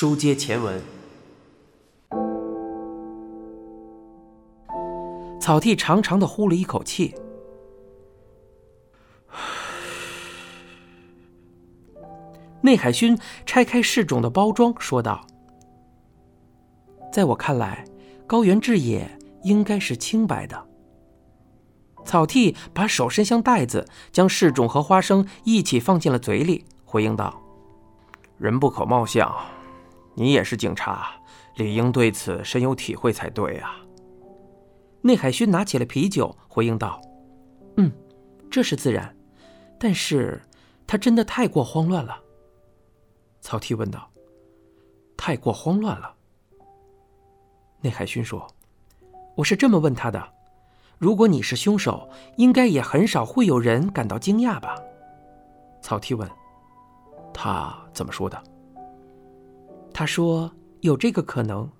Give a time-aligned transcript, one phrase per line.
[0.00, 0.82] 书接前文，
[5.38, 7.14] 草剃长长的呼了一口气。
[12.62, 15.26] 内海勋拆开试种的包装，说道
[17.12, 17.84] ：“在我看来，
[18.26, 19.06] 高原志野
[19.42, 20.66] 应该是清白的。”
[22.06, 27.38] 草剃把手伸向袋子，将试种和花生一起放进了嘴里，回应道
[28.40, 29.30] ：“人不可貌相，
[30.14, 31.10] 你也是警察，
[31.56, 33.76] 理应对此深有体会才对啊。”
[35.02, 37.00] 内海勋拿起了啤酒，回应道
[37.78, 37.90] ：“嗯，
[38.50, 39.16] 这是自然，
[39.78, 40.40] 但是
[40.86, 42.20] 他真的太过慌乱了。”
[43.40, 44.10] 曹丕问道
[45.16, 46.14] ：“太过慌乱了？”
[47.80, 48.46] 内海勋说
[49.36, 50.22] ：“我是这么问他的。
[50.98, 54.76] 如果你是凶手，应该也很少会有人感到惊讶吧？”
[55.80, 56.30] 曹丕问
[57.32, 58.38] ：“他怎么说的？”
[60.00, 60.50] 他说
[60.80, 61.70] ：“有这个可能，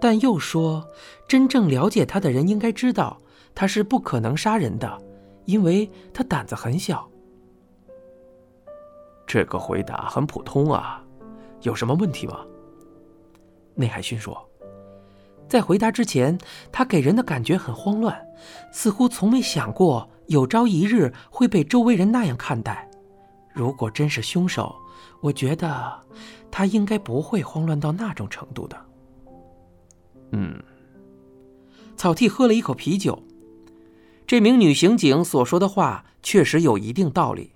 [0.00, 0.88] 但又说，
[1.28, 3.20] 真正了解他的人应该知道，
[3.54, 4.98] 他是不可能杀人的，
[5.44, 7.06] 因为他胆子很小。”
[9.28, 11.04] 这个回答很普通啊，
[11.60, 12.40] 有什么问题吗？
[13.74, 14.48] 内海勋说，
[15.46, 16.38] 在回答之前，
[16.72, 18.18] 他给人的感觉很慌乱，
[18.72, 22.88] 似乎从没想过有朝一日会被周围人那样看待。
[23.52, 24.74] 如果真是凶手，
[25.20, 26.00] 我觉得
[26.50, 28.76] 他应该不会慌乱到那种程度的。
[30.32, 30.62] 嗯，
[31.96, 33.22] 草剃喝了一口啤酒，
[34.26, 37.52] 这名女刑警所说的话确实有一定道理。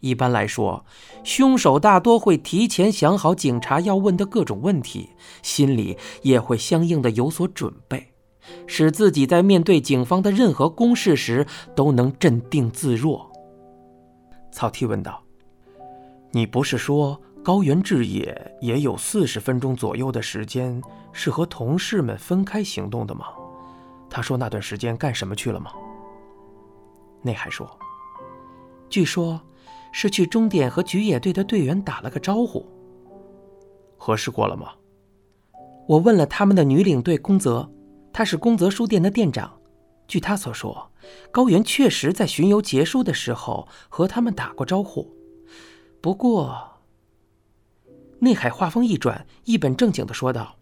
[0.00, 0.84] 一般来说，
[1.22, 5.10] 凶手大多会提前想好警察要问的各种问题，
[5.42, 8.12] 心里也会相应的有所准备，
[8.66, 13.30] 使自己在面对警方的任何攻势时都能镇定自若。
[14.50, 15.22] 草剃问道
[16.32, 20.80] ：“你不是说高原志野也有四十分钟左右的时间
[21.12, 23.26] 是和同事们分开行动的吗？
[24.08, 25.72] 他说那段时间干什么去了吗？”
[27.22, 27.68] 内海说
[28.90, 29.40] ：“据说。”
[29.92, 32.64] 是去终点和菊野队的队员打了个招呼。
[33.96, 34.68] 核实过了吗？
[35.88, 37.68] 我问了他们的女领队宫泽，
[38.12, 39.52] 她是宫泽书店的店长。
[40.06, 40.92] 据她所说，
[41.32, 45.12] 高原确实在巡游结束的时候和他们打过招呼。
[46.00, 46.80] 不过，
[48.20, 50.56] 内海话锋一转，一本正经的说道：“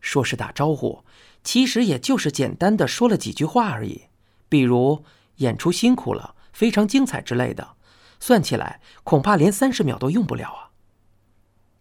[0.00, 1.04] 说是打招呼，
[1.42, 4.02] 其实也就是简单的说了几句话而已，
[4.48, 5.04] 比如
[5.36, 7.76] 演出辛苦了，非常精彩之类的。”
[8.20, 10.70] 算起来，恐怕连三十秒都用不了啊。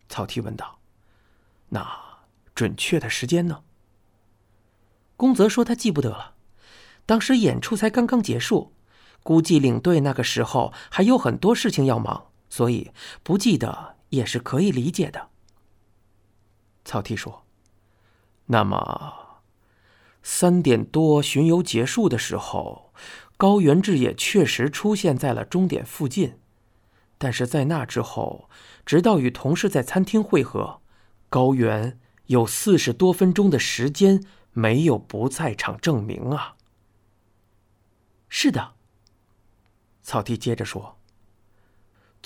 [0.07, 0.79] 曹丕问道
[1.69, 1.87] ：“那
[2.53, 3.63] 准确的时间呢？”
[5.17, 6.35] 宫泽说他记不得了，
[7.07, 8.71] 当时演出才刚刚结束，
[9.23, 12.91] 估计领队那个时候还有很多事情要忙，所以
[13.23, 15.29] 不记得也是可以理解的。
[16.85, 17.45] 曹丕说
[18.47, 19.41] ：“那么，
[20.23, 22.93] 三点多巡游结束的时候。”
[23.39, 26.39] 高原志也确实出现在了终点附近，
[27.19, 28.49] 但是在那之后，
[28.83, 30.81] 直到与同事在餐厅会合，
[31.29, 36.55] 高原有四十多分钟的时间没有不在场证明啊。
[38.27, 38.73] 是的，
[40.01, 40.96] 草地接着说：“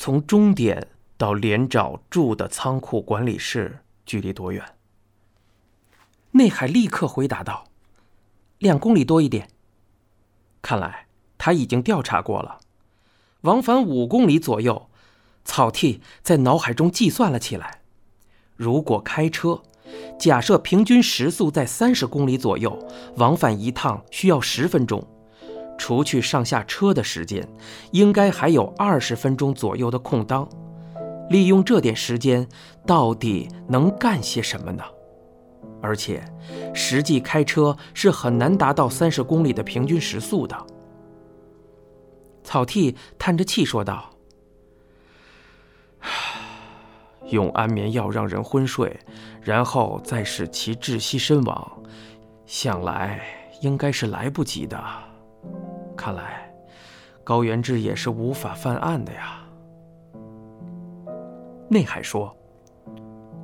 [0.02, 4.66] 从终点到连长住的仓库管理室距离多远？”
[6.34, 7.66] 内海立刻回答道
[8.58, 9.48] ：“两公里多一点。”
[10.64, 11.06] 看来
[11.38, 12.62] 他已经调查过了，
[13.42, 14.90] 往返五公里左右。
[15.46, 17.82] 草剃在脑海中计算了起来：
[18.56, 19.62] 如果开车，
[20.20, 22.88] 假设平均时速在三十公里左右，
[23.18, 25.08] 往返一趟需要十分钟，
[25.82, 27.44] 除去上下车的时间，
[27.90, 30.48] 应该还有二十分钟左右的空档。
[31.32, 32.48] 利用这点时间，
[32.86, 34.84] 到底能干些什么呢？
[35.82, 36.24] 而且，
[36.72, 40.56] 实际开车是很难达到三十公里的平均时速的。
[42.44, 44.12] 草剃叹着气说道
[47.32, 49.00] ：“用安眠药让人昏睡，
[49.42, 51.82] 然后再使其窒息身亡，
[52.46, 53.20] 想来
[53.62, 54.80] 应该是来不及的。
[56.02, 56.52] 看来，
[57.24, 59.40] 高原志也是无法犯案的呀。”
[61.70, 62.36] 内海说：“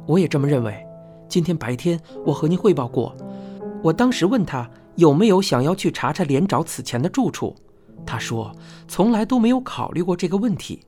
[0.08, 0.84] 我也这么认为。”
[1.30, 3.16] 今天白天我和您汇报过，
[3.84, 7.56] 我当时问他有没有想要去查查连长此前的住处，
[8.08, 8.52] 他说
[8.88, 10.82] 从来都没有考虑过这个问题。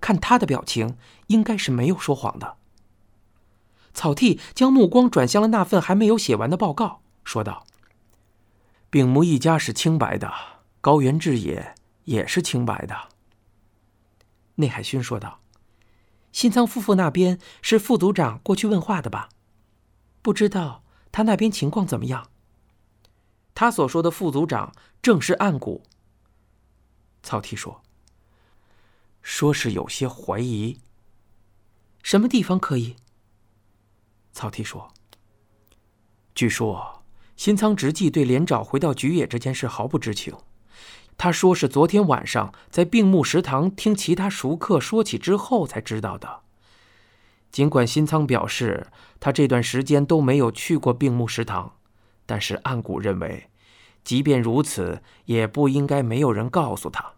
[0.00, 0.96] 看他的表情，
[1.28, 2.56] 应该是没有说谎的。
[3.94, 7.64] 草剃将目光转向了那份还没有写完的报告，说道
[8.90, 10.32] ：“丙木一家是清白的，
[10.82, 11.74] 高原志也
[12.04, 13.08] 也是清白的。”
[14.56, 15.40] 内海勋说道
[16.30, 19.30] ：“新仓夫妇那边是副组长过去问话的吧？
[20.20, 22.28] 不知道他那边情况怎么样？
[23.54, 25.82] 他所说的副组长正是岸谷。
[27.22, 27.82] 草剃说
[29.22, 30.80] ：“说是有些怀疑。
[32.02, 32.96] 什么地方可以？”
[34.32, 34.92] 草剃说
[36.34, 37.04] ：“据说
[37.36, 40.34] 新仓直纪对连长回到菊野这件事毫不知情。
[41.22, 46.40] 他说是昨天晚上在病木食堂听其他熟客说起之后才知道的。
[47.52, 48.88] 尽管新仓表示
[49.20, 51.76] 他这段时间都没有去过病木食堂。”
[52.26, 53.48] 但是岸谷认为，
[54.02, 57.12] 即便如此，也不应该没有人告诉他。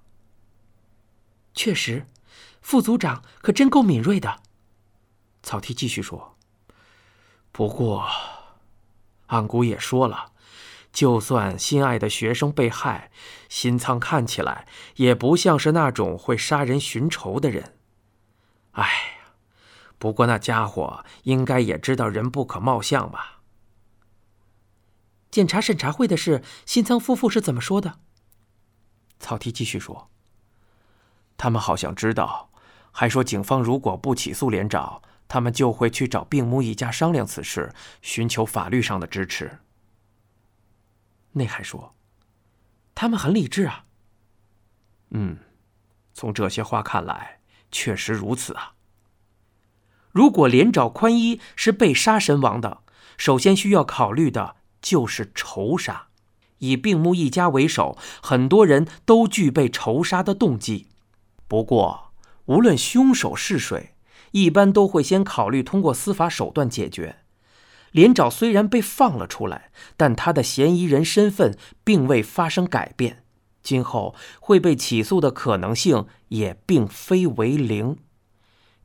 [1.55, 2.07] 确实，
[2.61, 4.43] 副组长可真够敏锐的。
[5.43, 6.37] 草剃继续说
[7.51, 8.07] ：“不过，
[9.29, 10.33] 岸谷也说了，
[10.95, 13.11] 就算心爱的学生被害，
[13.49, 17.77] 新仓看起来也不像是那种会杀人寻仇的人。
[18.71, 19.35] 哎呀，
[19.99, 23.41] 不过那家伙应该也知道人不可貌相吧。”
[25.33, 27.99] 检查审查会的事，新仓夫妇是怎么说的？
[29.19, 30.09] 草剃继续说
[31.37, 32.51] ：“他们好像知道，
[32.93, 39.59] 还说警方如果不起诉连长，他们就会去找病木一家商量此事，寻求法律上的支持。”
[41.35, 41.95] 内海说
[42.97, 43.85] ：“他们很理智啊。”
[45.11, 45.39] 嗯，
[46.13, 47.41] 从这些话看来，
[47.71, 48.73] 确实如此啊。
[50.11, 52.83] 如果连找宽一是被杀身亡的，
[53.17, 54.57] 首先需要考虑的。
[54.85, 56.09] 就是仇杀，
[56.59, 60.89] 以病木一家为首，很多人都具备仇杀的动机。
[61.49, 62.13] 不过，
[62.45, 63.95] 无论凶手是谁，
[64.33, 67.24] 一般都会先考虑通过司法手段解决。
[67.95, 73.23] 连长虽然被放了出来，但他的嫌疑人身份并未发生改变，
[73.63, 77.97] 今后会被起诉的可能性也并非为零。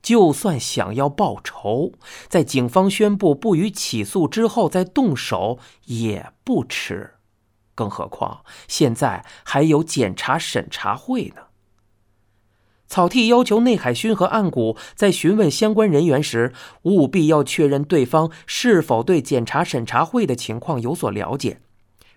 [0.03, 1.93] 就算想要报仇，
[2.27, 7.15] 在警方宣布不予起诉之后再动手也不迟。
[7.73, 11.48] 更何况现在还有检查审查会呢。
[12.89, 16.51] 草剃要求内海勋和岸谷在询问相关人员时，
[16.81, 21.61] 务必要确认对方是否对检查审查会的情况有所了解。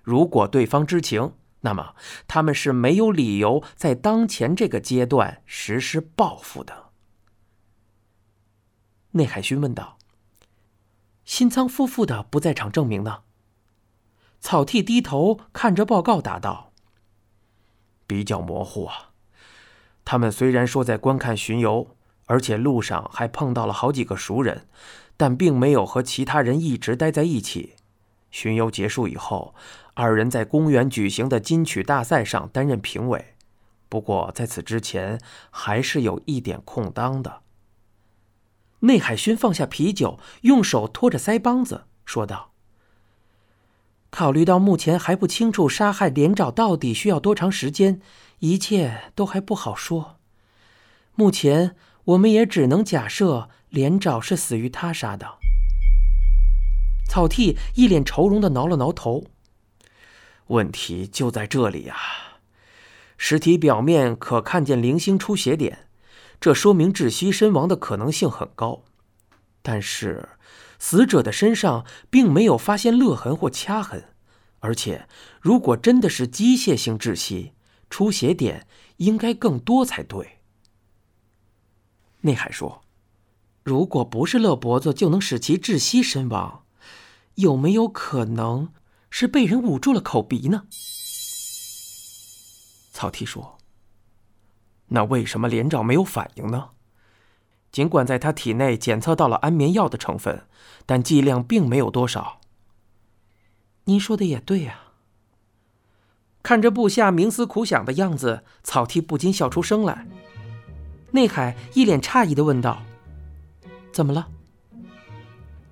[0.02, 1.94] 如果对方知情，那么
[2.26, 6.86] 他们是没有理由在当前这个阶段实施报复的。
[9.10, 9.98] 内海勋问道
[11.26, 13.24] ：“新仓夫妇的不在场证明呢？”
[14.40, 16.72] 草剃低头看着报告，答道
[18.08, 19.11] ：“比较模糊啊。
[20.04, 21.96] 他们虽然说在观看巡游，
[22.26, 24.66] 而且路上还碰到了好几个熟人，
[25.16, 27.74] 但并没有和其他人一直待在一起。
[28.30, 29.54] 巡游结束以后，
[29.94, 33.34] 二人在公园举行的金曲大赛上担任评委。
[33.88, 35.20] 不过在此之前，
[35.50, 37.40] 还是有一点空当的。”
[38.80, 42.50] 内海勋放下啤酒，用手托着腮帮子，说道
[44.10, 48.00] ：“考虑到目前还不清楚杀害连长到底需要多长时间，
[48.42, 50.18] 一切都还不好说。
[51.14, 55.38] 目前我们也只能假设连长是死于他杀的。”
[57.08, 59.24] 草剃一脸愁容的挠了挠头。
[60.48, 61.96] 问题就在这里呀，
[63.16, 65.86] 尸体表面可看见零星出血点。
[66.40, 68.82] 这说明窒息身亡的可能性很高，
[69.62, 70.30] 但是
[70.80, 74.08] 死者的身上并没有发现勒痕或掐痕，
[74.58, 75.06] 而且
[75.40, 77.52] 如果真的是机械性窒息，
[77.92, 80.38] 出血点应该更多才对。
[82.22, 82.82] 内海说
[83.62, 86.64] ：“如果不是勒脖子就能使其窒息身亡，
[87.34, 88.72] 有没有可能
[89.10, 90.64] 是被人捂住了口鼻呢？”
[92.92, 93.58] 草剃说。
[94.86, 96.70] 那为什么连长没有反应呢？
[97.70, 100.46] 尽管在他体内检测到了安眠药的成分，
[100.86, 102.40] 但剂量并没有多少。
[103.84, 104.81] 您说的也对呀。
[106.42, 110.06] 看着部下冥思苦想的样子，草剃不禁笑出声来。
[111.12, 112.82] 内海一脸诧异的问道
[113.92, 114.28] ：“怎么了？”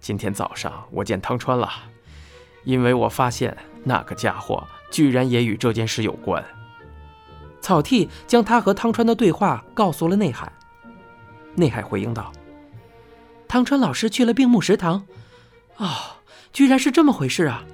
[0.01, 1.69] 今天早上我见汤川了，
[2.65, 6.45] 因为我发现那个家伙居然也与这件事有关。
[7.61, 10.51] 草剃将他和汤川的对话告诉了内海。
[11.57, 12.33] 内海回应道
[13.49, 15.07] ：“汤川老师去了病木食堂，
[15.77, 15.89] 哦，
[16.53, 17.65] 居然是这么回事啊！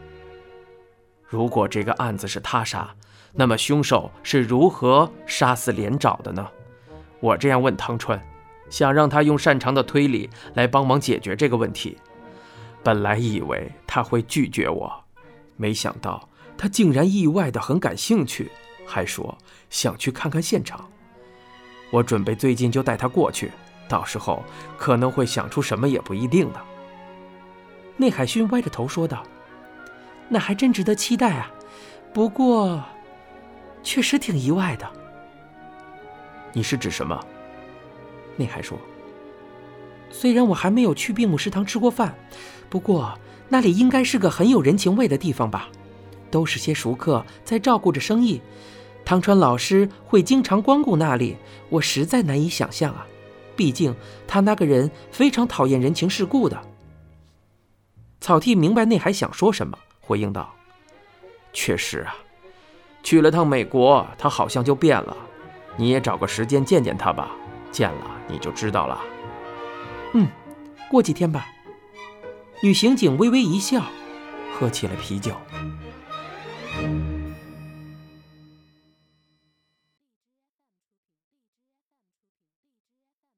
[1.26, 2.94] 如果这个案子是他杀，
[3.32, 6.46] 那么凶手是如何杀死连长的呢？
[7.20, 8.20] 我这样问汤川，
[8.70, 11.98] 想让他用擅长的推理来帮忙解决这个问题。
[12.82, 14.92] 本来以为他会拒绝我，
[15.56, 18.50] 没想到他竟然意外的很感兴趣。”
[18.88, 19.36] 还说
[19.68, 20.88] 想去看看现场，
[21.90, 23.50] 我准备最近就带他过去，
[23.88, 24.44] 到时候
[24.78, 26.60] 可能会想出什么也不一定的。
[27.96, 29.24] 内海勋歪着头说道
[30.28, 31.50] ：“那还真值得期待啊，
[32.12, 32.82] 不过，
[33.82, 34.90] 确实挺意外的。”
[36.52, 37.18] 你是指什么？
[38.36, 38.78] 内海说
[40.10, 42.14] ：“虽然我还没有去病木食堂吃过饭，
[42.68, 43.18] 不过
[43.48, 45.68] 那里应该是个很有人情味的地方吧？
[46.30, 48.40] 都是些熟客在照顾着生意。
[49.04, 51.36] 汤川老师会经常光顾那里，
[51.68, 53.06] 我实在难以想象啊。
[53.54, 53.94] 毕竟
[54.26, 56.60] 他那个人非常讨厌人情世故的。”
[58.20, 60.54] 草剃明白内海想说什么，回应道
[61.52, 62.14] ：“确实啊，
[63.02, 65.16] 去了趟美国，他好像就变了。
[65.76, 67.30] 你也找个时间见见他吧，
[67.72, 69.02] 见了你就知道了。
[70.14, 70.28] ”“嗯，
[70.88, 71.48] 过几天吧。”
[72.62, 73.82] 女刑警微微一笑，
[74.54, 75.34] 喝起了啤酒。